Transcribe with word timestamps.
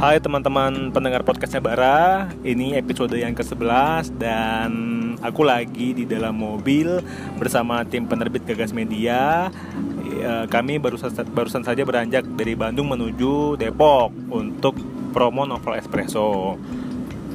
Hai 0.00 0.16
teman-teman 0.16 0.88
pendengar 0.96 1.20
podcastnya 1.20 1.60
Bara 1.60 2.32
Ini 2.40 2.80
episode 2.80 3.12
yang 3.20 3.36
ke-11 3.36 4.16
Dan 4.16 4.72
aku 5.20 5.44
lagi 5.44 5.92
di 5.92 6.08
dalam 6.08 6.40
mobil 6.40 7.04
Bersama 7.36 7.84
tim 7.84 8.08
penerbit 8.08 8.48
Gagas 8.48 8.72
Media. 8.72 9.52
Eh, 10.00 10.48
Kami 10.48 10.80
barusan, 10.80 11.12
barusan 11.36 11.68
saja 11.68 11.84
beranjak 11.84 12.24
dari 12.32 12.56
Bandung 12.56 12.88
menuju 12.88 13.60
Depok 13.60 14.08
Untuk 14.32 14.80
promo 15.12 15.44
novel 15.44 15.76
Espresso. 15.76 16.56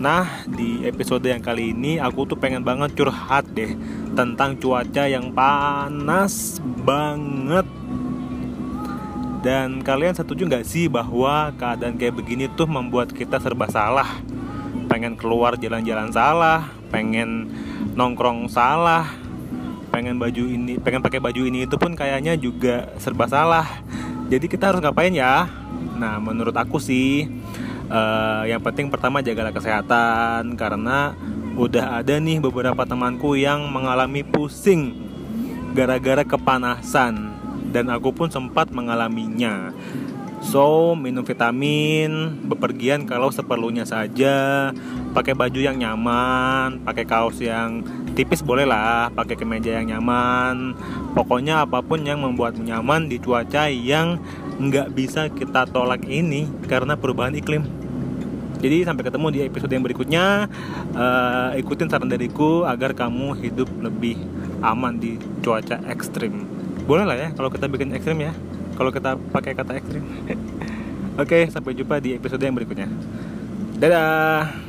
Nah 0.02 0.26
di 0.50 0.90
episode 0.90 1.30
yang 1.30 1.46
kali 1.46 1.70
ini 1.70 2.02
Aku 2.02 2.26
tuh 2.26 2.42
pengen 2.42 2.66
banget 2.66 2.98
curhat 2.98 3.46
deh 3.54 3.78
Tentang 4.18 4.58
cuaca 4.58 5.06
yang 5.06 5.30
panas 5.38 6.58
banget 6.82 7.85
dan 9.46 9.86
kalian 9.86 10.18
setuju 10.18 10.50
nggak 10.50 10.66
sih 10.66 10.90
bahwa 10.90 11.54
keadaan 11.54 12.02
kayak 12.02 12.18
begini 12.18 12.50
tuh 12.50 12.66
membuat 12.66 13.14
kita 13.14 13.38
serba 13.38 13.70
salah? 13.70 14.18
Pengen 14.90 15.14
keluar 15.14 15.54
jalan-jalan 15.54 16.10
salah, 16.10 16.74
pengen 16.90 17.54
nongkrong 17.94 18.50
salah, 18.50 19.06
pengen 19.94 20.18
baju 20.18 20.50
ini, 20.50 20.82
pengen 20.82 21.06
pakai 21.06 21.22
baju 21.22 21.46
ini 21.46 21.70
itu 21.70 21.78
pun 21.78 21.94
kayaknya 21.94 22.34
juga 22.34 22.90
serba 22.98 23.30
salah. 23.30 23.70
Jadi 24.34 24.50
kita 24.50 24.74
harus 24.74 24.82
ngapain 24.82 25.14
ya? 25.14 25.46
Nah, 25.94 26.18
menurut 26.18 26.58
aku 26.58 26.82
sih, 26.82 27.30
eh, 27.86 28.44
yang 28.50 28.66
penting 28.66 28.90
pertama 28.90 29.22
jagalah 29.22 29.54
kesehatan 29.54 30.58
karena 30.58 31.14
udah 31.54 32.02
ada 32.02 32.18
nih 32.18 32.42
beberapa 32.42 32.82
temanku 32.82 33.38
yang 33.38 33.70
mengalami 33.70 34.26
pusing 34.26 35.06
gara-gara 35.78 36.26
kepanasan 36.26 37.35
dan 37.76 37.92
aku 37.92 38.16
pun 38.16 38.32
sempat 38.32 38.72
mengalaminya. 38.72 39.76
So, 40.40 40.96
minum 40.96 41.28
vitamin, 41.28 42.40
bepergian 42.48 43.04
kalau 43.04 43.34
seperlunya 43.34 43.84
saja, 43.84 44.72
pakai 45.12 45.36
baju 45.36 45.60
yang 45.60 45.76
nyaman, 45.76 46.80
pakai 46.88 47.04
kaos 47.04 47.44
yang 47.44 47.84
tipis 48.16 48.40
boleh 48.40 48.64
lah, 48.64 49.12
pakai 49.12 49.36
kemeja 49.36 49.76
yang 49.82 49.92
nyaman. 49.92 50.78
Pokoknya 51.12 51.68
apa 51.68 51.84
pun 51.84 52.08
yang 52.08 52.24
membuat 52.24 52.56
nyaman 52.56 53.12
di 53.12 53.20
cuaca 53.20 53.68
yang 53.68 54.24
nggak 54.56 54.96
bisa 54.96 55.28
kita 55.34 55.68
tolak 55.68 56.08
ini 56.08 56.48
karena 56.72 56.96
perubahan 56.96 57.36
iklim. 57.36 57.68
Jadi 58.62 58.88
sampai 58.88 59.04
ketemu 59.04 59.28
di 59.36 59.40
episode 59.44 59.74
yang 59.74 59.84
berikutnya. 59.84 60.26
Eh, 60.96 61.60
ikutin 61.60 61.92
saran 61.92 62.08
dariku 62.08 62.64
agar 62.64 62.96
kamu 62.96 63.36
hidup 63.44 63.68
lebih 63.84 64.16
aman 64.64 64.96
di 64.96 65.20
cuaca 65.44 65.82
ekstrim 65.90 66.55
boleh 66.86 67.04
lah 67.06 67.18
ya 67.18 67.28
kalau 67.34 67.50
kita 67.50 67.66
bikin 67.70 67.94
ekstrim 67.94 68.18
ya. 68.22 68.32
Kalau 68.76 68.92
kita 68.94 69.18
pakai 69.32 69.58
kata 69.58 69.78
ekstrim. 69.78 70.04
Oke 71.22 71.48
sampai 71.50 71.74
jumpa 71.74 71.98
di 72.00 72.18
episode 72.18 72.42
yang 72.42 72.56
berikutnya. 72.56 72.90
Dadah 73.76 74.65